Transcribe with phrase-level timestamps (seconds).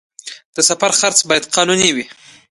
[0.55, 2.05] د سفر خرڅ باید قانوني وي